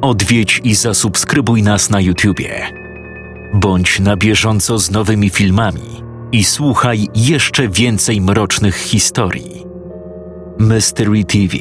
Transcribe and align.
odwiedź 0.00 0.60
i 0.64 0.74
zasubskrybuj 0.74 1.62
nas 1.62 1.90
na 1.90 2.00
YouTubie. 2.00 2.66
Bądź 3.54 4.00
na 4.00 4.16
bieżąco 4.16 4.78
z 4.78 4.90
nowymi 4.90 5.30
filmami 5.30 6.02
i 6.32 6.44
słuchaj 6.44 7.08
jeszcze 7.14 7.68
więcej 7.68 8.20
mrocznych 8.20 8.76
historii. 8.76 9.64
Mystery 10.58 11.24
TV 11.24 11.56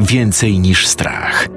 Więcej 0.00 0.58
niż 0.58 0.86
strach. 0.86 1.48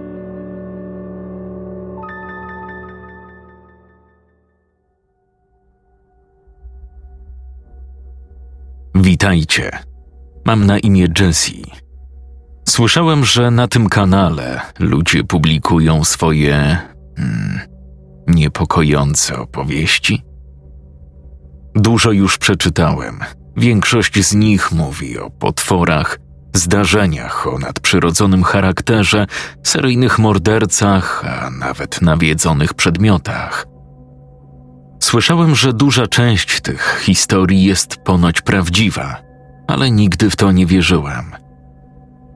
Witajcie. 8.95 9.71
Mam 10.45 10.65
na 10.65 10.79
imię 10.79 11.07
Jesse. 11.19 11.51
Słyszałem, 12.71 13.25
że 13.25 13.51
na 13.51 13.67
tym 13.67 13.89
kanale 13.89 14.61
ludzie 14.79 15.23
publikują 15.23 16.03
swoje 16.03 16.77
hmm, 17.17 17.59
niepokojące 18.27 19.39
opowieści. 19.39 20.23
Dużo 21.75 22.11
już 22.11 22.37
przeczytałem. 22.37 23.19
Większość 23.57 24.27
z 24.27 24.33
nich 24.33 24.71
mówi 24.71 25.19
o 25.19 25.29
potworach, 25.29 26.19
zdarzeniach 26.53 27.47
o 27.47 27.59
nadprzyrodzonym 27.59 28.43
charakterze, 28.43 29.27
seryjnych 29.63 30.19
mordercach, 30.19 31.23
a 31.25 31.49
nawet 31.49 32.01
nawiedzonych 32.01 32.73
przedmiotach. 32.73 33.65
Słyszałem, 34.99 35.55
że 35.55 35.73
duża 35.73 36.07
część 36.07 36.61
tych 36.61 37.01
historii 37.05 37.63
jest 37.63 37.97
ponoć 37.97 38.41
prawdziwa, 38.41 39.21
ale 39.67 39.91
nigdy 39.91 40.29
w 40.29 40.35
to 40.35 40.51
nie 40.51 40.65
wierzyłem. 40.65 41.41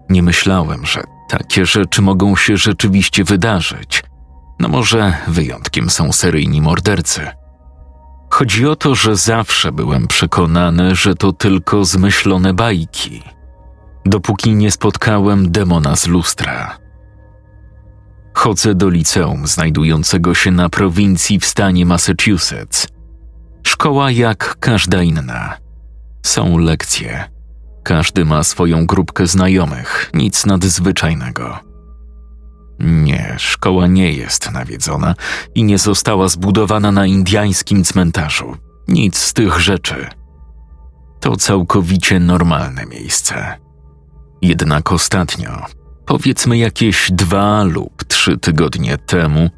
Nie 0.10 0.24
myślałem, 0.24 0.86
że 0.86 1.04
takie 1.30 1.66
rzeczy 1.66 2.02
mogą 2.02 2.36
się 2.36 2.58
rzeczywiście 2.58 3.24
wydarzyć. 3.24 4.04
No 4.60 4.68
może 4.68 5.14
wyjątkiem 5.28 5.90
są 5.90 6.12
seryjni 6.12 6.62
mordercy. 6.62 7.28
Chodzi 8.30 8.68
o 8.68 8.76
to, 8.76 8.96
że 8.96 9.16
zawsze 9.16 9.72
byłem 9.72 10.08
przekonany, 10.08 10.96
że 10.96 11.16
to 11.16 11.34
tylko 11.34 11.86
zmyślone 11.86 12.54
bajki, 12.54 13.24
dopóki 14.06 14.56
nie 14.56 14.72
spotkałem 14.72 15.52
demona 15.52 15.96
z 15.96 16.08
lustra. 16.08 16.78
Chodzę 18.34 18.76
do 18.76 18.90
liceum 18.90 19.48
znajdującego 19.48 20.36
się 20.36 20.52
na 20.52 20.70
prowincji 20.70 21.40
w 21.40 21.46
stanie 21.46 21.86
Massachusetts. 21.86 22.88
Szkoła 23.68 24.12
jak 24.12 24.56
każda 24.60 25.04
inna. 25.04 25.58
Są 26.26 26.58
lekcje. 26.58 27.35
Każdy 27.86 28.26
ma 28.26 28.44
swoją 28.44 28.86
grupkę 28.86 29.28
znajomych, 29.28 30.12
nic 30.14 30.46
nadzwyczajnego. 30.46 31.60
Nie, 32.80 33.36
szkoła 33.38 33.88
nie 33.88 34.14
jest 34.14 34.52
nawiedzona 34.52 35.16
i 35.56 35.64
nie 35.64 35.78
została 35.78 36.28
zbudowana 36.28 36.92
na 36.92 37.06
indiańskim 37.06 37.84
cmentarzu. 37.84 38.58
Nic 38.88 39.18
z 39.18 39.34
tych 39.34 39.60
rzeczy. 39.60 40.08
To 41.20 41.36
całkowicie 41.36 42.20
normalne 42.20 42.86
miejsce. 42.86 43.60
Jednak 44.42 44.92
ostatnio, 44.92 45.66
powiedzmy 46.06 46.58
jakieś 46.58 47.12
dwa 47.12 47.64
lub 47.64 48.04
trzy 48.04 48.38
tygodnie 48.38 48.98
temu, 48.98 49.50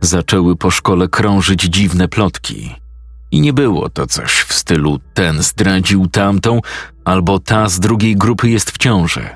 zaczęły 0.00 0.56
po 0.56 0.70
szkole 0.70 1.08
krążyć 1.08 1.62
dziwne 1.62 2.08
plotki. 2.08 2.85
I 3.30 3.40
nie 3.40 3.52
było 3.52 3.88
to 3.88 4.06
coś 4.06 4.32
w 4.32 4.52
stylu 4.52 4.98
ten 5.14 5.42
zdradził 5.42 6.06
tamtą, 6.06 6.60
albo 7.04 7.38
ta 7.38 7.68
z 7.68 7.80
drugiej 7.80 8.16
grupy 8.16 8.48
jest 8.48 8.70
w 8.70 8.78
ciąży. 8.78 9.28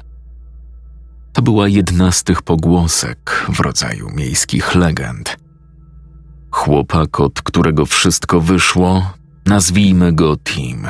To 1.32 1.42
była 1.42 1.69
jedna 1.69 2.12
z 2.12 2.22
tych 2.22 2.42
pogłosek 2.42 3.47
w 3.48 3.60
rodzaju 3.60 4.10
miejskich 4.10 4.74
legend. 4.74 5.36
Chłopak, 6.50 7.20
od 7.20 7.42
którego 7.42 7.86
wszystko 7.86 8.41
wyszło, 8.41 9.12
nazwijmy 9.47 10.12
go 10.12 10.36
Tim, 10.36 10.87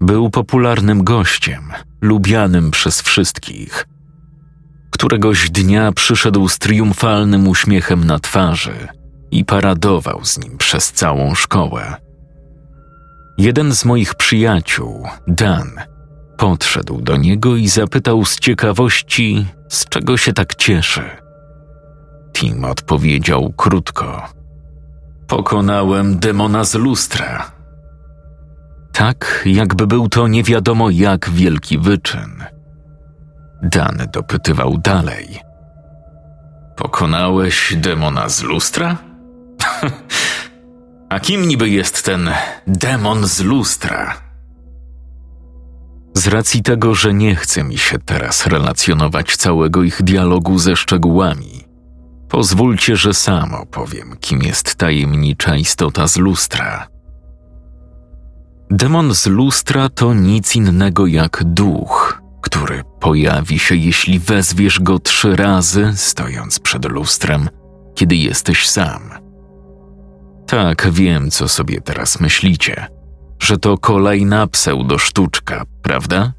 był 0.00 0.30
popularnym 0.30 1.04
gościem, 1.04 1.72
lubianym 2.00 2.70
przez 2.70 3.02
wszystkich. 3.02 3.86
Któregoś 4.90 5.50
dnia 5.50 5.92
przyszedł 5.92 6.48
z 6.48 6.58
triumfalnym 6.58 7.48
uśmiechem 7.48 8.04
na 8.04 8.18
twarzy 8.18 8.88
i 9.30 9.44
paradował 9.44 10.24
z 10.24 10.38
nim 10.38 10.58
przez 10.58 10.92
całą 10.92 11.34
szkołę. 11.34 12.05
Jeden 13.38 13.72
z 13.72 13.84
moich 13.84 14.14
przyjaciół, 14.14 15.08
Dan, 15.26 15.70
podszedł 16.36 17.00
do 17.00 17.16
niego 17.16 17.56
i 17.56 17.68
zapytał 17.68 18.24
z 18.24 18.38
ciekawości, 18.38 19.46
z 19.68 19.88
czego 19.88 20.16
się 20.16 20.32
tak 20.32 20.54
cieszy. 20.54 21.10
Tim 22.32 22.64
odpowiedział 22.64 23.52
krótko: 23.56 24.22
Pokonałem 25.26 26.18
demona 26.18 26.64
z 26.64 26.74
lustra. 26.74 27.50
Tak, 28.92 29.42
jakby 29.46 29.86
był 29.86 30.08
to 30.08 30.28
nie 30.28 30.42
wiadomo 30.42 30.90
jak 30.90 31.30
wielki 31.30 31.78
wyczyn. 31.78 32.44
Dan 33.62 33.98
dopytywał 34.12 34.78
dalej. 34.78 35.40
Pokonałeś 36.76 37.74
demona 37.76 38.28
z 38.28 38.42
lustra? 38.42 38.96
A 41.08 41.20
kim 41.20 41.48
niby 41.48 41.68
jest 41.68 42.04
ten 42.04 42.30
demon 42.66 43.26
z 43.26 43.40
lustra? 43.40 44.14
Z 46.14 46.26
racji 46.26 46.62
tego, 46.62 46.94
że 46.94 47.14
nie 47.14 47.36
chce 47.36 47.64
mi 47.64 47.78
się 47.78 47.98
teraz 47.98 48.46
relacjonować 48.46 49.36
całego 49.36 49.82
ich 49.82 50.02
dialogu 50.02 50.58
ze 50.58 50.76
szczegółami, 50.76 51.64
pozwólcie, 52.28 52.96
że 52.96 53.14
sam 53.14 53.54
opowiem, 53.54 54.16
kim 54.20 54.42
jest 54.42 54.74
tajemnicza 54.74 55.56
istota 55.56 56.06
z 56.06 56.16
lustra. 56.16 56.88
Demon 58.70 59.14
z 59.14 59.26
lustra 59.26 59.88
to 59.88 60.14
nic 60.14 60.56
innego 60.56 61.06
jak 61.06 61.44
duch, 61.44 62.22
który 62.42 62.82
pojawi 63.00 63.58
się, 63.58 63.76
jeśli 63.76 64.18
wezwiesz 64.18 64.80
go 64.80 64.98
trzy 64.98 65.36
razy, 65.36 65.92
stojąc 65.94 66.58
przed 66.58 66.84
lustrem, 66.84 67.48
kiedy 67.94 68.16
jesteś 68.16 68.68
sam. 68.68 69.25
Tak, 70.46 70.88
wiem, 70.90 71.30
co 71.30 71.48
sobie 71.48 71.80
teraz 71.80 72.20
myślicie. 72.20 72.86
Że 73.38 73.58
to 73.58 73.78
kolejna 73.78 74.46
pseudosztuczka, 74.46 75.64
prawda? 75.82 76.32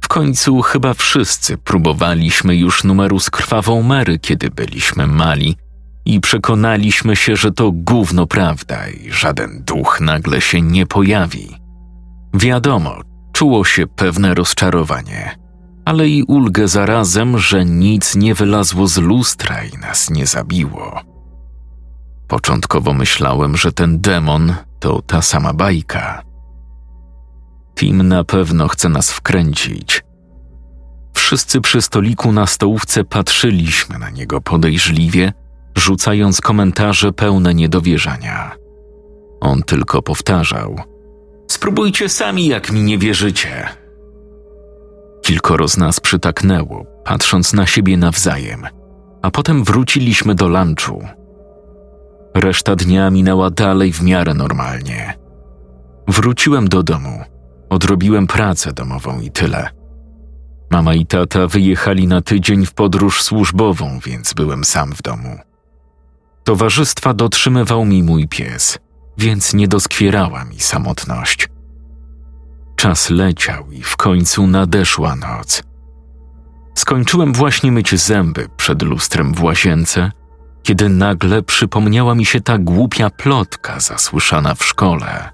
W 0.00 0.08
końcu 0.08 0.62
chyba 0.62 0.94
wszyscy 0.94 1.58
próbowaliśmy 1.58 2.56
już 2.56 2.84
numeru 2.84 3.20
z 3.20 3.30
krwawą 3.30 3.82
Mary, 3.82 4.18
kiedy 4.18 4.50
byliśmy 4.50 5.06
mali 5.06 5.56
i 6.04 6.20
przekonaliśmy 6.20 7.16
się, 7.16 7.36
że 7.36 7.52
to 7.52 7.72
gówno 7.72 8.26
prawda 8.26 8.88
i 8.88 9.10
żaden 9.10 9.64
duch 9.64 10.00
nagle 10.00 10.40
się 10.40 10.62
nie 10.62 10.86
pojawi. 10.86 11.56
Wiadomo, 12.34 13.00
czuło 13.32 13.64
się 13.64 13.86
pewne 13.86 14.34
rozczarowanie, 14.34 15.36
ale 15.84 16.08
i 16.08 16.22
ulgę 16.22 16.68
zarazem, 16.68 17.38
że 17.38 17.64
nic 17.64 18.16
nie 18.16 18.34
wylazło 18.34 18.86
z 18.86 18.98
lustra 18.98 19.64
i 19.64 19.78
nas 19.78 20.10
nie 20.10 20.26
zabiło. 20.26 21.11
Początkowo 22.32 22.92
myślałem, 22.92 23.56
że 23.56 23.72
ten 23.72 24.00
demon 24.00 24.54
to 24.80 25.02
ta 25.02 25.22
sama 25.22 25.52
bajka. 25.52 26.22
Tim 27.74 28.08
na 28.08 28.24
pewno 28.24 28.68
chce 28.68 28.88
nas 28.88 29.10
wkręcić. 29.10 30.04
Wszyscy 31.14 31.60
przy 31.60 31.82
stoliku 31.82 32.32
na 32.32 32.46
stołówce 32.46 33.04
patrzyliśmy 33.04 33.98
na 33.98 34.10
niego 34.10 34.40
podejrzliwie, 34.40 35.32
rzucając 35.76 36.40
komentarze 36.40 37.12
pełne 37.12 37.54
niedowierzania. 37.54 38.52
On 39.40 39.62
tylko 39.62 40.02
powtarzał: 40.02 40.76
Spróbujcie 41.50 42.08
sami, 42.08 42.46
jak 42.46 42.72
mi 42.72 42.82
nie 42.82 42.98
wierzycie. 42.98 43.68
Kilkoro 45.22 45.68
z 45.68 45.76
nas 45.76 46.00
przytaknęło, 46.00 46.86
patrząc 47.04 47.52
na 47.52 47.66
siebie 47.66 47.96
nawzajem, 47.96 48.66
a 49.22 49.30
potem 49.30 49.64
wróciliśmy 49.64 50.34
do 50.34 50.48
lunchu. 50.48 51.02
Reszta 52.34 52.76
dnia 52.76 53.10
minęła 53.10 53.50
dalej 53.50 53.92
w 53.92 54.02
miarę 54.02 54.34
normalnie. 54.34 55.18
Wróciłem 56.08 56.68
do 56.68 56.82
domu, 56.82 57.20
odrobiłem 57.70 58.26
pracę 58.26 58.72
domową 58.72 59.20
i 59.20 59.30
tyle. 59.30 59.70
Mama 60.70 60.94
i 60.94 61.06
tata 61.06 61.46
wyjechali 61.46 62.06
na 62.06 62.20
tydzień 62.20 62.66
w 62.66 62.74
podróż 62.74 63.22
służbową, 63.22 63.98
więc 64.04 64.34
byłem 64.34 64.64
sam 64.64 64.92
w 64.92 65.02
domu. 65.02 65.38
Towarzystwa 66.44 67.14
dotrzymywał 67.14 67.84
mi 67.84 68.02
mój 68.02 68.28
pies, 68.28 68.78
więc 69.18 69.54
nie 69.54 69.68
doskwierała 69.68 70.44
mi 70.44 70.60
samotność. 70.60 71.48
Czas 72.76 73.10
leciał 73.10 73.72
i 73.72 73.82
w 73.82 73.96
końcu 73.96 74.46
nadeszła 74.46 75.16
noc. 75.16 75.62
Skończyłem 76.74 77.32
właśnie 77.32 77.72
myć 77.72 78.00
zęby 78.00 78.48
przed 78.56 78.82
lustrem 78.82 79.34
w 79.34 79.42
łazience– 79.42 80.10
kiedy 80.62 80.88
nagle 80.88 81.42
przypomniała 81.42 82.14
mi 82.14 82.24
się 82.24 82.40
ta 82.40 82.58
głupia 82.58 83.10
plotka 83.10 83.80
zasłyszana 83.80 84.54
w 84.54 84.64
szkole. 84.64 85.30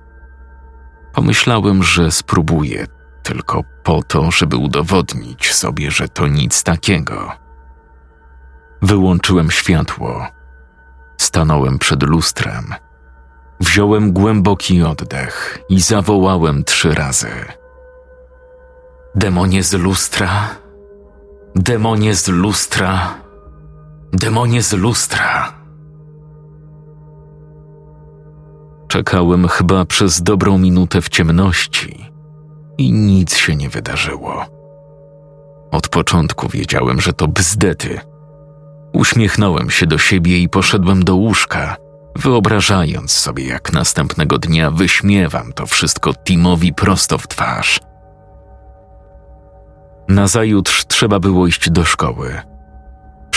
Pomyślałem, 1.13 1.83
że 1.83 2.11
spróbuję 2.11 2.87
tylko 3.23 3.65
po 3.83 4.03
to, 4.03 4.31
żeby 4.31 4.57
udowodnić 4.57 5.55
sobie, 5.55 5.91
że 5.91 6.09
to 6.09 6.29
nic 6.29 6.63
takiego. 6.63 7.33
Wyłączyłem 8.83 9.51
światło. 9.51 10.27
Stanąłem 11.17 11.79
przed 11.79 12.03
lustrem. 12.03 12.75
Wziąłem 13.61 14.13
głęboki 14.13 14.83
oddech 14.83 15.59
i 15.69 15.81
zawołałem 15.81 16.65
trzy 16.65 16.95
razy. 16.95 17.31
Demonie 19.15 19.63
z 19.63 19.73
lustra, 19.73 20.49
demonie 21.55 22.15
z 22.15 22.29
lustra, 22.29 23.15
demonie 24.13 24.63
z 24.63 24.73
lustra. 24.73 25.53
Czekałem 28.89 29.49
chyba 29.49 29.85
przez 29.85 30.23
dobrą 30.23 30.59
minutę 30.59 31.01
w 31.01 31.09
ciemności 31.09 32.13
i 32.79 32.93
nic 32.93 33.37
się 33.37 33.57
nie 33.57 33.69
wydarzyło. 33.69 34.45
Od 35.71 35.89
początku 35.89 36.49
wiedziałem, 36.49 37.01
że 37.01 37.13
to 37.13 37.29
bzdety. 37.29 38.01
Uśmiechnąłem 38.93 39.71
się 39.71 39.87
do 39.87 39.99
siebie 39.99 40.39
i 40.39 40.49
poszedłem 40.49 41.05
do 41.05 41.17
łóżka, 41.17 41.77
wyobrażając 42.17 43.13
sobie, 43.13 43.47
jak 43.47 43.73
następnego 43.73 44.39
dnia 44.39 44.71
wyśmiewam 44.71 45.53
to 45.53 45.67
wszystko 45.67 46.15
Timowi 46.15 46.75
prosto 46.75 47.19
w 47.19 47.29
twarz. 47.29 47.81
Nazajutrz 50.09 50.85
trzeba 50.87 51.21
było 51.21 51.47
iść 51.47 51.71
do 51.71 51.85
szkoły. 51.85 52.41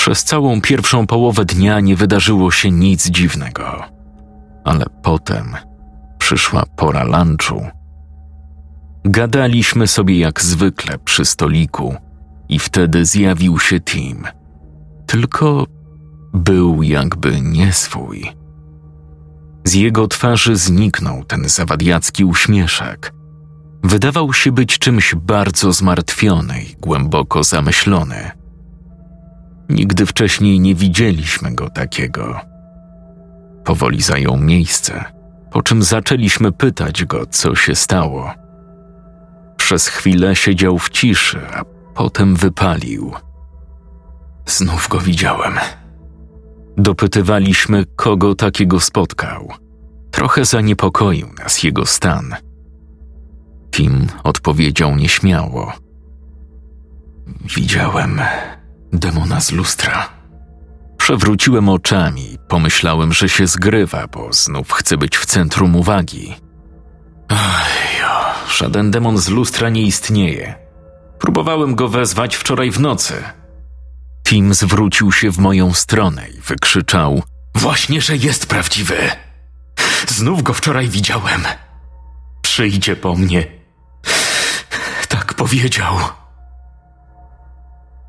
Przez 0.02 0.24
całą 0.24 0.62
pierwszą 0.62 1.08
połowę 1.08 1.46
dnia 1.46 1.80
nie 1.80 1.96
wydarzyło 1.96 2.52
się 2.52 2.72
nic 2.72 3.10
dziwnego. 3.10 3.84
Ale 4.64 4.86
potem 5.04 5.56
przyszła 6.18 6.64
pora 6.76 7.04
lunchu. 7.04 7.68
Gadaliśmy 9.06 9.88
sobie 9.88 10.20
jak 10.20 10.42
zwykle 10.42 10.98
przy 10.98 11.26
stoliku 11.26 11.96
i 12.50 12.60
wtedy 12.60 13.06
zjawił 13.06 13.60
się 13.60 13.80
Tim. 13.80 14.28
Tylko 15.06 15.66
był 16.34 16.84
jakby 16.84 17.42
nie 17.42 17.74
swój. 17.74 18.32
Z 19.66 19.74
jego 19.74 20.08
twarzy 20.08 20.56
zniknął 20.56 21.24
ten 21.24 21.50
zawadiacki 21.50 22.26
uśmieszek. 22.26 23.14
Wydawał 23.84 24.34
się 24.34 24.52
być 24.52 24.80
czymś 24.80 25.16
bardzo 25.16 25.74
zmartwiony 25.74 26.64
i 26.64 26.76
głęboko 26.76 27.44
zamyślony. 27.44 28.41
Nigdy 29.72 30.06
wcześniej 30.06 30.60
nie 30.60 30.76
widzieliśmy 30.76 31.56
go 31.56 31.70
takiego. 31.70 32.40
Powoli 33.64 34.02
zajął 34.02 34.38
miejsce, 34.38 35.04
po 35.52 35.62
czym 35.62 35.84
zaczęliśmy 35.84 36.52
pytać 36.52 37.06
go, 37.06 37.26
co 37.26 37.56
się 37.56 37.76
stało. 37.76 38.32
Przez 39.58 39.88
chwilę 39.88 40.36
siedział 40.36 40.80
w 40.80 40.90
ciszy, 40.90 41.42
a 41.54 41.64
potem 41.96 42.36
wypalił. 42.36 43.14
Znów 44.46 44.88
go 44.88 45.00
widziałem. 45.00 45.54
Dopytywaliśmy, 46.78 47.86
kogo 47.96 48.36
takiego 48.36 48.80
spotkał. 48.80 49.52
Trochę 50.12 50.46
zaniepokoił 50.46 51.28
nas 51.44 51.64
jego 51.64 51.86
stan. 51.86 52.36
Tim 53.72 54.08
odpowiedział 54.24 54.96
nieśmiało. 54.96 55.74
Widziałem 57.56 58.22
demona 58.94 59.42
z 59.42 59.52
lustra. 59.52 60.10
Przewróciłem 60.98 61.70
oczami 61.70 62.38
pomyślałem, 62.48 63.14
że 63.14 63.30
się 63.30 63.48
zgrywa, 63.48 64.08
bo 64.08 64.34
znów 64.34 64.72
chce 64.72 64.98
być 64.98 65.18
w 65.18 65.26
centrum 65.26 65.76
uwagi. 65.76 66.36
Ach, 67.28 67.68
żaden 68.58 68.92
demon 68.92 69.18
z 69.18 69.28
lustra 69.30 69.70
nie 69.70 69.82
istnieje. 69.82 70.56
Próbowałem 71.20 71.76
go 71.76 71.88
wezwać 71.88 72.36
wczoraj 72.36 72.72
w 72.72 72.80
nocy. 72.80 73.24
Tim 74.28 74.54
zwrócił 74.54 75.12
się 75.12 75.32
w 75.32 75.38
moją 75.38 75.74
stronę 75.74 76.30
i 76.30 76.42
wykrzyczał: 76.42 77.24
Właśnie, 77.56 78.02
że 78.02 78.18
jest 78.18 78.46
prawdziwy. 78.46 79.10
Znów 80.08 80.44
go 80.44 80.54
wczoraj 80.54 80.88
widziałem. 80.88 81.42
Przyjdzie 82.42 82.96
po 82.96 83.16
mnie. 83.16 83.48
Tak 85.08 85.34
powiedział. 85.34 85.96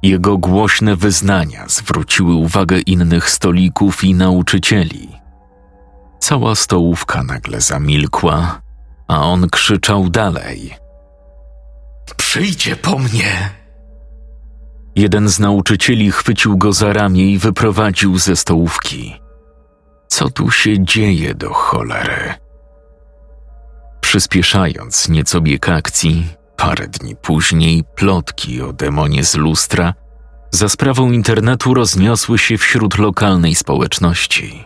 Jego 0.02 0.38
głośne 0.38 0.96
wyznania 0.96 1.64
zwróciły 1.68 2.34
uwagę 2.34 2.78
innych 2.78 3.30
stolików 3.30 4.04
i 4.04 4.14
nauczycieli. 4.14 5.08
Cała 6.18 6.54
stołówka 6.54 7.22
nagle 7.22 7.60
zamilkła, 7.60 8.60
a 9.08 9.20
on 9.20 9.48
krzyczał 9.48 10.10
dalej: 10.10 10.74
Przyjdzie 12.16 12.76
po 12.76 12.98
mnie! 12.98 13.50
Jeden 14.96 15.28
z 15.28 15.38
nauczycieli 15.38 16.12
chwycił 16.12 16.58
go 16.58 16.72
za 16.72 16.92
ramię 16.92 17.32
i 17.32 17.38
wyprowadził 17.38 18.18
ze 18.18 18.36
stołówki. 18.36 19.20
Co 20.08 20.30
tu 20.30 20.50
się 20.50 20.84
dzieje 20.84 21.34
do 21.34 21.52
cholery? 21.52 22.34
Przyspieszając 24.00 25.08
nieco 25.08 25.40
bieg 25.40 25.68
akcji, 25.68 26.28
parę 26.62 26.88
dni 26.88 27.16
później 27.16 27.84
plotki 27.94 28.62
o 28.62 28.72
demonie 28.72 29.24
z 29.24 29.34
lustra 29.34 29.94
za 30.50 30.68
sprawą 30.68 31.10
internetu 31.10 31.74
rozniosły 31.74 32.38
się 32.38 32.58
wśród 32.58 32.98
lokalnej 32.98 33.54
społeczności. 33.54 34.64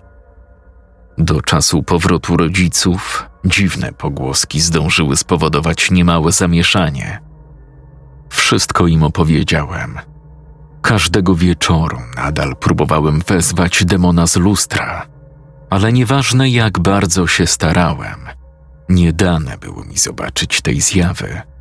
Do 1.18 1.42
czasu 1.42 1.82
powrotu 1.82 2.36
rodziców 2.36 3.26
dziwne 3.44 3.92
pogłoski 3.92 4.60
zdążyły 4.60 5.16
spowodować 5.16 5.90
niemałe 5.90 6.32
zamieszanie. 6.32 7.20
Wszystko 8.28 8.86
im 8.86 9.02
opowiedziałem. 9.02 9.98
Każdego 10.82 11.34
wieczoru 11.34 11.98
nadal 12.16 12.56
próbowałem 12.56 13.22
wezwać 13.26 13.84
demona 13.84 14.26
z 14.26 14.36
lustra, 14.36 15.06
ale 15.70 15.92
nieważne 15.92 16.50
jak 16.50 16.78
bardzo 16.78 17.26
się 17.26 17.46
starałem, 17.46 18.26
nie 18.88 19.12
dane 19.12 19.58
było 19.58 19.84
mi 19.84 19.98
zobaczyć 19.98 20.60
tej 20.60 20.80
zjawy. 20.80 21.55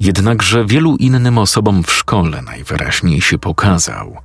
Jednakże 0.00 0.64
wielu 0.64 0.96
innym 0.96 1.38
osobom 1.38 1.82
w 1.82 1.92
szkole 1.92 2.42
najwyraźniej 2.42 3.20
się 3.20 3.38
pokazał, 3.38 4.16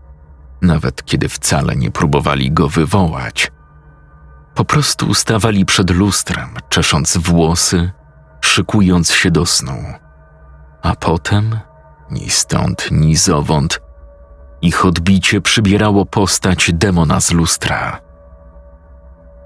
nawet 0.62 1.06
kiedy 1.06 1.30
wcale 1.30 1.76
nie 1.76 1.92
próbowali 1.92 2.52
go 2.52 2.70
wywołać. 2.70 3.52
Po 4.56 4.66
prostu 4.66 5.14
stawali 5.14 5.66
przed 5.66 5.90
lustrem, 5.90 6.50
czesząc 6.70 7.18
włosy, 7.18 7.92
szykując 8.42 9.12
się 9.12 9.32
do 9.32 9.46
snu. 9.46 9.84
A 10.82 10.96
potem, 10.96 11.60
ni 12.12 12.30
stąd, 12.30 12.92
ni 12.92 13.16
zowąd, 13.16 13.82
ich 14.62 14.86
odbicie 14.86 15.42
przybierało 15.42 16.06
postać 16.06 16.72
demona 16.74 17.22
z 17.22 17.32
lustra. 17.32 18.00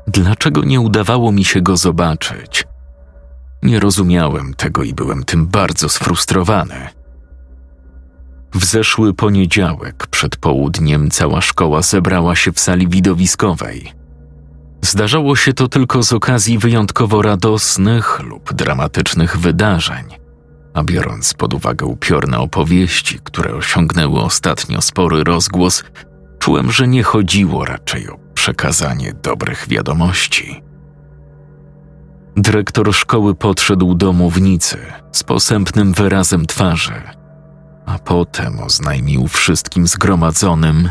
Dlaczego 0.07 0.63
nie 0.63 0.79
udawało 0.79 1.31
mi 1.31 1.45
się 1.45 1.61
go 1.61 1.77
zobaczyć? 1.77 2.66
Nie 3.63 3.79
rozumiałem 3.79 4.53
tego 4.53 4.83
i 4.83 4.93
byłem 4.93 5.23
tym 5.23 5.47
bardzo 5.47 5.89
sfrustrowany. 5.89 6.87
W 8.53 8.65
zeszły 8.65 9.13
poniedziałek 9.13 10.07
przed 10.07 10.35
południem 10.35 11.09
cała 11.09 11.41
szkoła 11.41 11.81
zebrała 11.81 12.35
się 12.35 12.51
w 12.51 12.59
sali 12.59 12.87
widowiskowej. 12.87 13.93
Zdarzało 14.81 15.35
się 15.35 15.53
to 15.53 15.67
tylko 15.67 16.03
z 16.03 16.13
okazji 16.13 16.57
wyjątkowo 16.57 17.21
radosnych 17.21 18.19
lub 18.23 18.53
dramatycznych 18.53 19.37
wydarzeń, 19.37 20.05
a 20.73 20.83
biorąc 20.83 21.33
pod 21.33 21.53
uwagę 21.53 21.85
upiorne 21.85 22.39
opowieści, 22.39 23.19
które 23.23 23.55
osiągnęły 23.55 24.21
ostatnio 24.21 24.81
spory 24.81 25.23
rozgłos, 25.23 25.83
czułem, 26.39 26.71
że 26.71 26.87
nie 26.87 27.03
chodziło 27.03 27.65
raczej 27.65 28.09
o 28.09 28.19
przekazanie 28.33 29.13
dobrych 29.23 29.67
wiadomości. 29.67 30.66
Dyrektor 32.37 32.93
szkoły 32.93 33.35
podszedł 33.35 33.95
do 33.95 34.13
mównicy 34.13 34.77
z 35.11 35.23
posępnym 35.23 35.93
wyrazem 35.93 36.45
twarzy, 36.45 37.01
a 37.85 37.99
potem 37.99 38.59
oznajmił 38.59 39.27
wszystkim 39.27 39.87
zgromadzonym, 39.87 40.89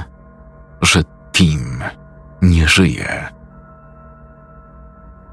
że 0.82 1.02
Tim 1.32 1.82
nie 2.42 2.68
żyje. 2.68 3.28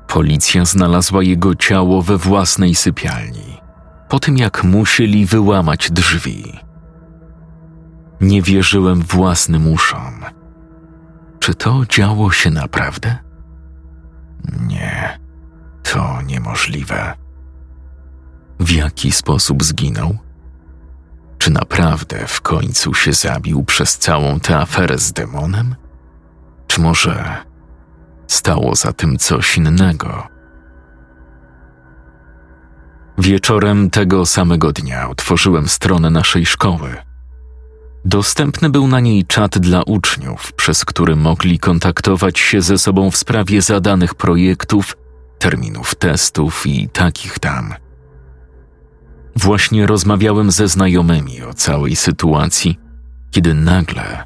Policja 0.07 0.65
znalazła 0.65 1.23
jego 1.23 1.55
ciało 1.55 2.01
we 2.01 2.17
własnej 2.17 2.75
sypialni, 2.75 3.61
po 4.09 4.19
tym 4.19 4.37
jak 4.37 4.63
musieli 4.63 5.25
wyłamać 5.25 5.91
drzwi. 5.91 6.59
Nie 8.21 8.41
wierzyłem 8.41 9.01
własnym 9.01 9.67
uszom. 9.67 10.13
Czy 11.39 11.55
to 11.55 11.85
działo 11.89 12.31
się 12.31 12.49
naprawdę? 12.49 13.17
Nie, 14.67 15.22
to 15.83 16.21
niemożliwe. 16.21 17.13
W 18.59 18.71
jaki 18.71 19.11
sposób 19.11 19.63
zginął? 19.63 20.17
Czy 21.37 21.51
naprawdę 21.51 22.27
w 22.27 22.41
końcu 22.41 22.93
się 22.93 23.13
zabił 23.13 23.63
przez 23.63 23.97
całą 23.97 24.39
tę 24.39 24.57
aferę 24.57 24.97
z 24.97 25.13
demonem? 25.13 25.75
Czy 26.67 26.81
może 26.81 27.37
stało 28.27 28.75
za 28.75 28.93
tym 28.93 29.17
coś 29.17 29.57
innego? 29.57 30.27
Wieczorem 33.17 33.89
tego 33.89 34.25
samego 34.25 34.71
dnia 34.71 35.09
otworzyłem 35.09 35.67
stronę 35.67 36.09
naszej 36.09 36.45
szkoły. 36.45 36.95
Dostępny 38.05 38.69
był 38.69 38.87
na 38.87 38.99
niej 38.99 39.25
czat 39.25 39.57
dla 39.57 39.83
uczniów, 39.83 40.53
przez 40.53 40.85
który 40.85 41.15
mogli 41.15 41.59
kontaktować 41.59 42.39
się 42.39 42.61
ze 42.61 42.77
sobą 42.77 43.11
w 43.11 43.17
sprawie 43.17 43.61
zadanych 43.61 44.15
projektów, 44.15 44.97
terminów 45.43 45.95
testów 45.95 46.67
i 46.67 46.89
takich 46.89 47.39
tam. 47.39 47.73
Właśnie 49.35 49.87
rozmawiałem 49.87 50.51
ze 50.51 50.67
znajomymi 50.67 51.43
o 51.43 51.53
całej 51.53 51.95
sytuacji, 51.95 52.79
kiedy 53.31 53.53
nagle 53.53 54.23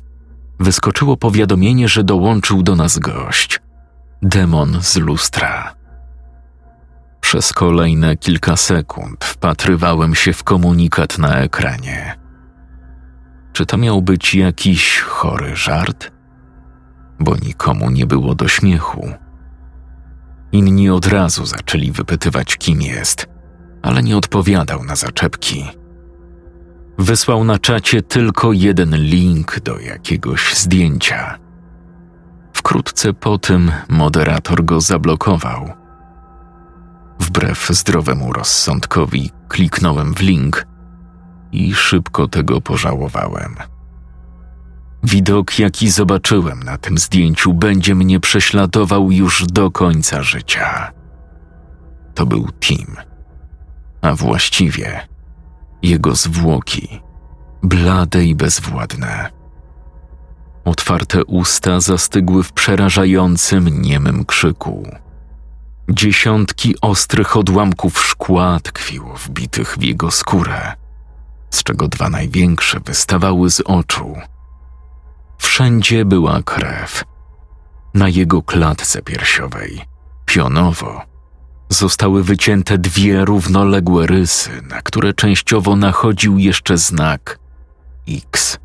wyskoczyło 0.60 1.18
powiadomienie, 1.18 1.88
że 1.88 2.04
dołączył 2.04 2.64
do 2.64 2.76
nas 2.76 3.00
gość 3.00 3.60
demon 4.22 4.78
z 4.82 4.98
lustra. 4.98 5.74
Przez 7.22 7.54
kolejne 7.54 8.18
kilka 8.18 8.58
sekund 8.58 9.26
wpatrywałem 9.26 10.16
się 10.16 10.34
w 10.34 10.44
komunikat 10.44 11.18
na 11.18 11.36
ekranie. 11.38 12.16
Czy 13.54 13.66
to 13.66 13.78
miał 13.78 14.02
być 14.02 14.36
jakiś 14.36 15.00
chory 15.00 15.56
żart? 15.56 16.12
Bo 17.20 17.36
nikomu 17.36 17.90
nie 17.90 18.06
było 18.06 18.36
do 18.36 18.48
śmiechu. 18.48 19.27
Inni 20.58 20.90
od 20.90 21.08
razu 21.08 21.46
zaczęli 21.46 21.92
wypytywać, 21.92 22.58
kim 22.58 22.82
jest, 22.82 23.28
ale 23.82 24.04
nie 24.04 24.18
odpowiadał 24.18 24.84
na 24.84 24.96
zaczepki. 24.96 25.68
Wysłał 26.98 27.44
na 27.44 27.60
czacie 27.60 28.02
tylko 28.02 28.54
jeden 28.54 28.96
link 28.96 29.60
do 29.60 29.80
jakiegoś 29.80 30.56
zdjęcia. 30.56 31.38
Wkrótce 32.54 33.14
po 33.14 33.38
tym 33.38 33.72
moderator 33.90 34.66
go 34.66 34.82
zablokował. 34.82 35.70
Wbrew 37.20 37.68
zdrowemu 37.70 38.34
rozsądkowi 38.34 39.32
kliknąłem 39.48 40.14
w 40.14 40.22
link 40.22 40.66
i 41.52 41.74
szybko 41.74 42.28
tego 42.28 42.62
pożałowałem. 42.62 43.56
Widok, 45.08 45.60
jaki 45.60 45.90
zobaczyłem 45.90 46.64
na 46.64 46.78
tym 46.78 46.98
zdjęciu, 46.98 47.54
będzie 47.54 47.96
mnie 47.96 48.20
prześladował 48.20 49.12
już 49.12 49.46
do 49.46 49.72
końca 49.72 50.24
życia. 50.24 50.92
To 52.16 52.26
był 52.26 52.48
Tim, 52.60 52.96
a 54.02 54.16
właściwie 54.16 55.08
jego 55.82 56.16
zwłoki, 56.16 57.02
blade 57.64 58.26
i 58.26 58.36
bezwładne. 58.36 59.30
Otwarte 60.66 61.26
usta 61.26 61.80
zastygły 61.80 62.44
w 62.44 62.54
przerażającym, 62.54 63.82
niemym 63.82 64.26
krzyku. 64.26 64.88
Dziesiątki 65.90 66.76
ostrych 66.82 67.38
odłamków 67.38 68.00
szkła 68.06 68.60
tkwiło 68.64 69.14
wbitych 69.14 69.78
w 69.78 69.84
jego 69.84 70.12
skórę, 70.12 70.74
z 71.50 71.64
czego 71.64 71.88
dwa 71.88 72.10
największe 72.10 72.80
wystawały 72.80 73.50
z 73.50 73.62
oczu. 73.62 74.16
Wszędzie 75.38 76.06
była 76.06 76.44
krew. 76.44 77.04
Na 77.94 78.10
jego 78.10 78.42
klatce 78.42 79.02
piersiowej, 79.02 79.82
pionowo, 80.26 81.02
zostały 81.70 82.24
wycięte 82.24 82.78
dwie 82.78 83.26
równoległe 83.26 84.08
rysy, 84.08 84.62
na 84.70 84.82
które 84.82 85.14
częściowo 85.14 85.76
nachodził 85.76 86.38
jeszcze 86.38 86.78
znak 86.78 87.40
X. 88.10 88.58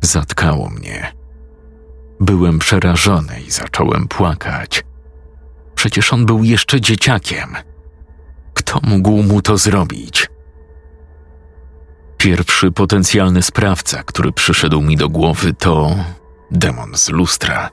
Zatkało 0.00 0.68
mnie. 0.68 1.12
Byłem 2.20 2.58
przerażony 2.58 3.40
i 3.40 3.50
zacząłem 3.50 4.08
płakać. 4.08 4.84
Przecież 5.74 6.12
on 6.12 6.26
był 6.26 6.44
jeszcze 6.44 6.80
dzieciakiem. 6.80 7.56
Kto 8.54 8.80
mógł 8.82 9.22
mu 9.22 9.42
to 9.42 9.58
zrobić? 9.58 10.31
Pierwszy 12.22 12.72
potencjalny 12.72 13.42
sprawca, 13.42 14.02
który 14.02 14.32
przyszedł 14.32 14.82
mi 14.82 14.96
do 14.96 15.08
głowy, 15.08 15.54
to 15.54 15.96
demon 16.50 16.94
z 16.94 17.08
lustra. 17.08 17.70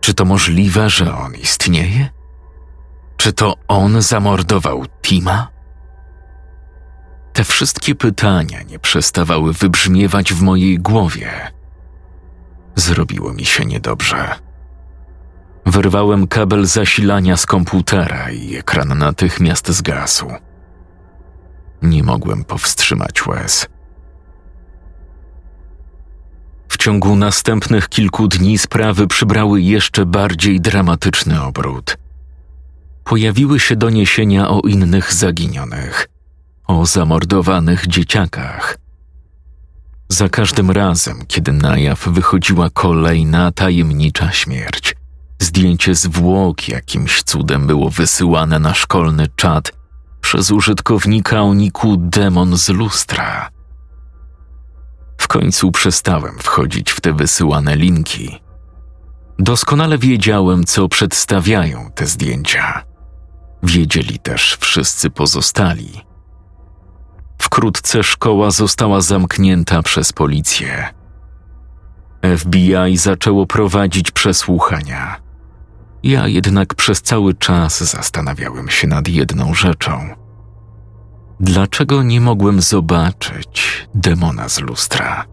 Czy 0.00 0.14
to 0.14 0.24
możliwe, 0.24 0.90
że 0.90 1.16
on 1.16 1.34
istnieje? 1.34 2.08
Czy 3.16 3.32
to 3.32 3.54
on 3.68 4.02
zamordował 4.02 4.84
Tima? 5.02 5.48
Te 7.32 7.44
wszystkie 7.44 7.94
pytania 7.94 8.62
nie 8.62 8.78
przestawały 8.78 9.52
wybrzmiewać 9.52 10.32
w 10.32 10.42
mojej 10.42 10.78
głowie. 10.78 11.30
Zrobiło 12.74 13.32
mi 13.32 13.44
się 13.44 13.64
niedobrze. 13.64 14.34
Wyrwałem 15.66 16.26
kabel 16.26 16.66
zasilania 16.66 17.36
z 17.36 17.46
komputera 17.46 18.30
i 18.30 18.56
ekran 18.56 18.98
natychmiast 18.98 19.68
zgasł. 19.68 20.47
Nie 21.82 22.02
mogłem 22.02 22.44
powstrzymać 22.44 23.26
łez. 23.26 23.66
W 26.68 26.76
ciągu 26.76 27.16
następnych 27.16 27.88
kilku 27.88 28.28
dni 28.28 28.58
sprawy 28.58 29.06
przybrały 29.06 29.60
jeszcze 29.60 30.06
bardziej 30.06 30.60
dramatyczny 30.60 31.42
obrót. 31.42 31.96
Pojawiły 33.04 33.60
się 33.60 33.76
doniesienia 33.76 34.48
o 34.48 34.60
innych 34.60 35.14
zaginionych, 35.14 36.08
o 36.66 36.86
zamordowanych 36.86 37.86
dzieciakach. 37.86 38.78
Za 40.08 40.28
każdym 40.28 40.70
razem, 40.70 41.26
kiedy 41.28 41.52
na 41.52 41.78
jaw 41.78 42.08
wychodziła 42.08 42.70
kolejna 42.70 43.52
tajemnicza 43.52 44.32
śmierć, 44.32 44.94
zdjęcie 45.38 45.94
zwłok 45.94 46.68
jakimś 46.68 47.22
cudem 47.22 47.66
było 47.66 47.90
wysyłane 47.90 48.58
na 48.58 48.74
szkolny 48.74 49.26
czat 49.36 49.77
przez 50.28 50.50
użytkownika 50.50 51.42
o 51.42 51.54
niku 51.54 51.96
Demon 51.96 52.56
z 52.56 52.68
lustra. 52.68 53.50
W 55.18 55.28
końcu 55.28 55.72
przestałem 55.72 56.38
wchodzić 56.38 56.90
w 56.90 57.00
te 57.00 57.12
wysyłane 57.12 57.76
linki. 57.76 58.40
Doskonale 59.38 59.98
wiedziałem, 59.98 60.64
co 60.64 60.88
przedstawiają 60.88 61.90
te 61.94 62.06
zdjęcia. 62.06 62.84
Wiedzieli 63.62 64.18
też 64.18 64.56
wszyscy 64.60 65.10
pozostali. 65.10 66.00
Wkrótce 67.38 68.02
szkoła 68.02 68.50
została 68.50 69.00
zamknięta 69.00 69.82
przez 69.82 70.12
policję. 70.12 70.94
FBI 72.36 72.96
zaczęło 72.96 73.46
prowadzić 73.46 74.10
przesłuchania. 74.10 75.27
Ja 76.02 76.26
jednak 76.26 76.74
przez 76.74 77.02
cały 77.02 77.34
czas 77.34 77.80
zastanawiałem 77.90 78.68
się 78.68 78.88
nad 78.88 79.08
jedną 79.08 79.54
rzeczą. 79.54 80.08
Dlaczego 81.40 82.02
nie 82.02 82.20
mogłem 82.20 82.60
zobaczyć 82.60 83.88
demona 83.94 84.48
z 84.48 84.60
lustra? 84.60 85.24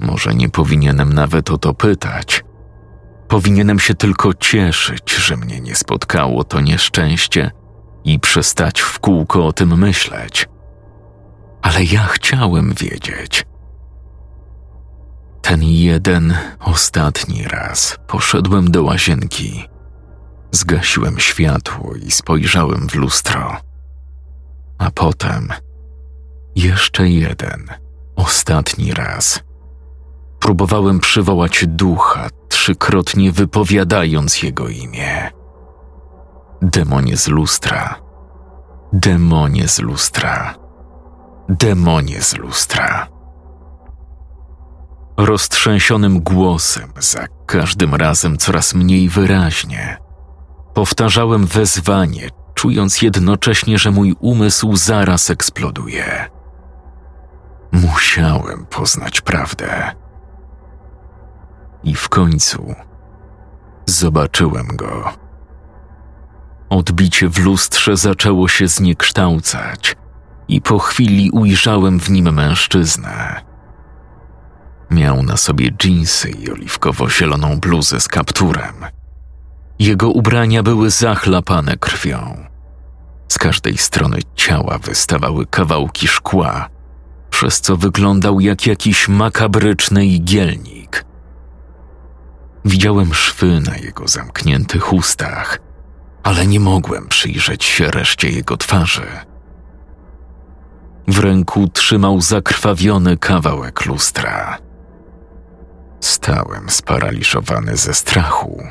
Może 0.00 0.34
nie 0.34 0.48
powinienem 0.48 1.12
nawet 1.12 1.50
o 1.50 1.58
to 1.58 1.74
pytać. 1.74 2.44
Powinienem 3.28 3.78
się 3.78 3.94
tylko 3.94 4.34
cieszyć, 4.34 5.14
że 5.14 5.36
mnie 5.36 5.60
nie 5.60 5.74
spotkało 5.74 6.44
to 6.44 6.60
nieszczęście 6.60 7.50
i 8.04 8.20
przestać 8.20 8.80
w 8.80 8.98
kółko 8.98 9.46
o 9.46 9.52
tym 9.52 9.78
myśleć. 9.78 10.48
Ale 11.62 11.84
ja 11.84 12.02
chciałem 12.02 12.74
wiedzieć. 12.74 13.46
Ten 15.42 15.62
jeden, 15.62 16.34
ostatni 16.72 17.44
raz 17.44 17.98
poszedłem 18.06 18.70
do 18.70 18.82
łazienki. 18.82 19.68
Zgasiłem 20.50 21.18
światło 21.18 21.94
i 22.06 22.10
spojrzałem 22.10 22.88
w 22.88 22.94
lustro. 22.94 23.56
A 24.78 24.90
potem 24.90 25.48
jeszcze 26.56 27.08
jeden, 27.08 27.66
ostatni 28.16 28.92
raz. 28.92 29.42
Próbowałem 30.40 31.00
przywołać 31.00 31.64
ducha, 31.68 32.28
trzykrotnie 32.48 33.32
wypowiadając 33.32 34.42
jego 34.42 34.68
imię. 34.68 35.30
Demonie 36.62 37.16
z 37.16 37.28
lustra. 37.28 38.00
Demonie 38.92 39.68
z 39.68 39.78
lustra. 39.78 40.54
Demonie 41.48 42.22
z 42.22 42.36
lustra 42.36 43.21
roztrzęsionym 45.16 46.20
głosem, 46.20 46.92
za 46.98 47.26
każdym 47.46 47.94
razem 47.94 48.38
coraz 48.38 48.74
mniej 48.74 49.08
wyraźnie. 49.08 49.96
Powtarzałem 50.74 51.46
wezwanie, 51.46 52.28
czując 52.54 53.02
jednocześnie, 53.02 53.78
że 53.78 53.90
mój 53.90 54.14
umysł 54.20 54.76
zaraz 54.76 55.30
eksploduje. 55.30 56.30
Musiałem 57.72 58.66
poznać 58.66 59.20
prawdę. 59.20 59.92
I 61.84 61.94
w 61.94 62.08
końcu 62.08 62.74
zobaczyłem 63.86 64.66
go. 64.66 65.12
Odbicie 66.70 67.28
w 67.28 67.38
lustrze 67.38 67.96
zaczęło 67.96 68.48
się 68.48 68.68
zniekształcać, 68.68 69.96
i 70.48 70.60
po 70.60 70.78
chwili 70.78 71.30
ujrzałem 71.30 72.00
w 72.00 72.10
nim 72.10 72.34
mężczyznę 72.34 73.51
Miał 74.92 75.22
na 75.22 75.36
sobie 75.36 75.70
dżinsy 75.70 76.30
i 76.30 76.50
oliwkowo-zieloną 76.50 77.60
bluzę 77.60 78.00
z 78.00 78.08
kapturem. 78.08 78.74
Jego 79.78 80.10
ubrania 80.10 80.62
były 80.62 80.90
zachlapane 80.90 81.76
krwią. 81.76 82.46
Z 83.28 83.38
każdej 83.38 83.78
strony 83.78 84.18
ciała 84.36 84.78
wystawały 84.78 85.46
kawałki 85.46 86.08
szkła, 86.08 86.68
przez 87.30 87.60
co 87.60 87.76
wyglądał 87.76 88.40
jak 88.40 88.66
jakiś 88.66 89.08
makabryczny 89.08 90.06
igielnik. 90.06 91.04
Widziałem 92.64 93.14
szwy 93.14 93.60
na 93.60 93.76
jego 93.76 94.08
zamkniętych 94.08 94.92
ustach, 94.92 95.58
ale 96.22 96.46
nie 96.46 96.60
mogłem 96.60 97.08
przyjrzeć 97.08 97.64
się 97.64 97.90
reszcie 97.90 98.30
jego 98.30 98.56
twarzy. 98.56 99.06
W 101.08 101.18
ręku 101.18 101.68
trzymał 101.68 102.20
zakrwawiony 102.20 103.16
kawałek 103.16 103.86
lustra. 103.86 104.58
Stałem 106.02 106.70
sparaliżowany 106.70 107.76
ze 107.76 107.94
strachu. 107.94 108.62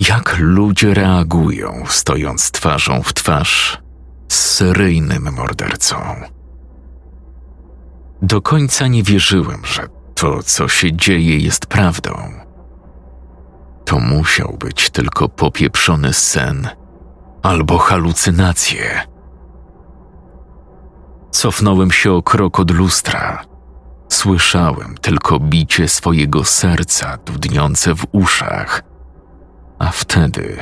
Jak 0.00 0.36
ludzie 0.38 0.94
reagują, 0.94 1.82
stojąc 1.88 2.50
twarzą 2.50 3.02
w 3.02 3.12
twarz 3.12 3.82
z 4.28 4.38
seryjnym 4.38 5.32
mordercą? 5.32 5.96
Do 8.22 8.42
końca 8.42 8.86
nie 8.86 9.02
wierzyłem, 9.02 9.62
że 9.64 9.86
to, 10.14 10.42
co 10.42 10.68
się 10.68 10.96
dzieje, 10.96 11.38
jest 11.38 11.66
prawdą. 11.66 12.32
To 13.84 13.98
musiał 13.98 14.56
być 14.58 14.90
tylko 14.90 15.28
popieprzony 15.28 16.12
sen 16.12 16.68
albo 17.42 17.78
halucynacje. 17.78 19.02
Cofnąłem 21.30 21.90
się 21.90 22.12
o 22.12 22.22
krok 22.22 22.60
od 22.60 22.70
lustra. 22.70 23.49
Słyszałem 24.20 24.94
tylko 25.00 25.40
bicie 25.40 25.88
swojego 25.88 26.44
serca 26.44 27.16
dudniące 27.16 27.94
w 27.94 28.06
uszach. 28.12 28.82
A 29.78 29.90
wtedy, 29.90 30.56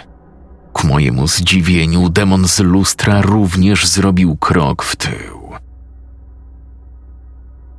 ku 0.73 0.87
mojemu 0.87 1.29
zdziwieniu, 1.29 2.09
demon 2.09 2.49
z 2.49 2.61
lustra 2.61 3.23
również 3.23 3.87
zrobił 3.87 4.37
krok 4.37 4.83
w 4.83 4.97
tył. 4.97 5.53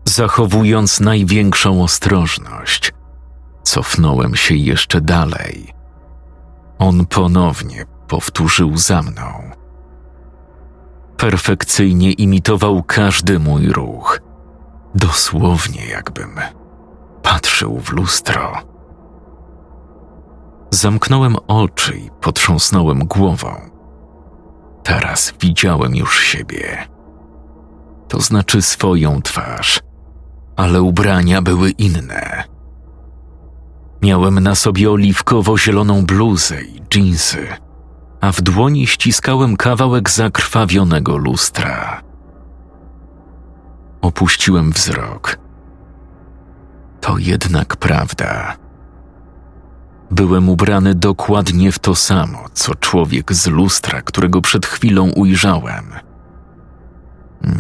Zachowując 0.06 1.00
największą 1.00 1.84
ostrożność, 1.84 2.94
cofnąłem 3.64 4.36
się 4.36 4.56
jeszcze 4.56 5.02
dalej. 5.02 5.74
On 6.80 7.06
ponownie 7.06 7.86
powtórzył 8.08 8.78
za 8.78 9.02
mną. 9.02 9.52
Perfekcyjnie 11.18 12.12
imitował 12.12 12.84
każdy 12.84 13.40
mój 13.40 13.68
ruch, 13.68 14.29
dosłownie 14.96 15.86
jakbym 15.86 16.40
patrzył 17.24 17.80
w 17.80 17.90
lustro. 17.90 18.54
Zamknąłem 20.72 21.36
oczy 21.48 21.98
i 21.98 22.10
potrząsnąłem 22.22 23.00
głową. 23.00 23.56
Teraz 24.84 25.34
widziałem 25.40 25.96
już 25.96 26.20
siebie. 26.20 26.88
To 28.08 28.20
znaczy 28.20 28.62
swoją 28.62 29.22
twarz, 29.22 29.80
ale 30.56 30.82
ubrania 30.82 31.42
były 31.42 31.70
inne. 31.70 32.44
Miałem 34.02 34.40
na 34.40 34.56
sobie 34.56 34.90
oliwkowo-zieloną 34.90 36.06
bluzę 36.06 36.62
i 36.62 36.82
dżinsy, 36.90 37.48
a 38.22 38.32
w 38.32 38.42
dłoni 38.42 38.88
ściskałem 38.88 39.58
kawałek 39.58 40.10
zakrwawionego 40.10 41.18
lustra. 41.18 42.09
Opuściłem 44.02 44.72
wzrok. 44.72 45.40
To 47.02 47.18
jednak 47.18 47.76
prawda. 47.76 48.58
Byłem 50.12 50.50
ubrany 50.50 50.96
dokładnie 50.96 51.72
w 51.72 51.80
to 51.80 51.96
samo, 51.96 52.46
co 52.54 52.76
człowiek 52.76 53.34
z 53.34 53.48
lustra, 53.48 54.02
którego 54.02 54.42
przed 54.42 54.66
chwilą 54.66 55.10
ujrzałem. 55.10 55.94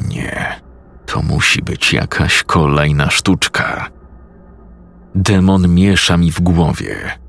Nie, 0.10 0.62
to 1.06 1.22
musi 1.22 1.62
być 1.62 1.94
jakaś 1.94 2.44
kolejna 2.44 3.10
sztuczka. 3.10 3.90
Demon 5.16 5.74
miesza 5.74 6.18
mi 6.18 6.32
w 6.32 6.42
głowie. 6.42 7.20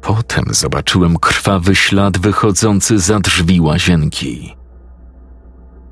Potem 0.00 0.44
zobaczyłem 0.50 1.18
krwawy 1.18 1.74
ślad 1.74 2.18
wychodzący 2.18 2.98
za 2.98 3.20
drzwi 3.20 3.60
łazienki. 3.60 4.56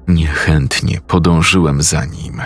Niechętnie 0.09 1.01
podążyłem 1.07 1.83
za 1.83 2.05
nim. 2.05 2.43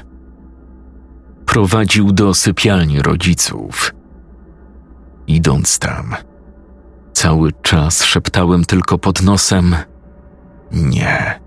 Prowadził 1.46 2.12
do 2.12 2.34
sypialni 2.34 3.02
rodziców. 3.02 3.94
Idąc 5.26 5.78
tam, 5.78 6.14
cały 7.12 7.52
czas 7.52 8.04
szeptałem 8.04 8.64
tylko 8.64 8.98
pod 8.98 9.22
nosem: 9.22 9.76
Nie, 10.72 11.40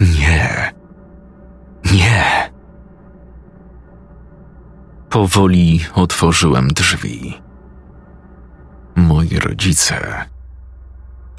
nie, 0.00 0.72
nie. 1.92 2.52
Powoli 5.10 5.80
otworzyłem 5.94 6.68
drzwi. 6.68 7.42
Moi 8.96 9.38
rodzice. 9.38 10.24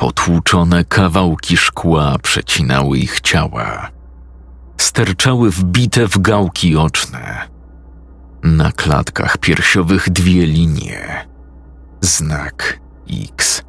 Potłuczone 0.03 0.85
kawałki 0.85 1.57
szkła 1.57 2.17
przecinały 2.23 2.97
ich 2.97 3.21
ciała. 3.21 3.89
Sterczały 4.77 5.51
wbite 5.51 6.07
w 6.07 6.17
gałki 6.17 6.77
oczne. 6.77 7.49
Na 8.43 8.71
klatkach 8.71 9.37
piersiowych 9.37 10.09
dwie 10.09 10.45
linie. 10.45 11.27
Znak 12.01 12.79
X. 13.29 13.63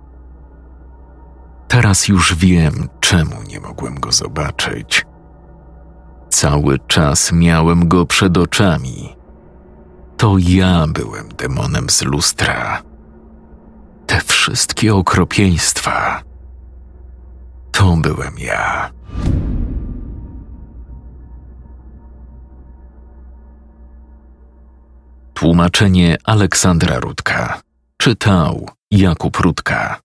Teraz 1.69 2.09
już 2.09 2.35
wiem, 2.35 2.89
czemu 3.01 3.43
nie 3.49 3.61
mogłem 3.61 4.01
go 4.01 4.13
zobaczyć. 4.13 5.07
Cały 6.31 6.79
czas 6.79 7.33
miałem 7.33 7.89
go 7.89 8.07
przed 8.07 8.39
oczami. 8.39 9.17
To 10.17 10.37
ja 10.39 10.87
byłem 10.89 11.29
demonem 11.29 11.91
z 11.91 12.03
lustra. 12.03 12.83
Wszystkie 14.27 14.95
okropieństwa. 14.95 16.23
To 17.73 17.97
byłem 17.97 18.39
ja. 18.39 18.91
Tłumaczenie 25.35 26.17
Aleksandra 26.25 26.99
Rudka. 26.99 27.61
Czytał 27.97 28.69
Jakub 28.91 29.37
Rudka. 29.37 30.04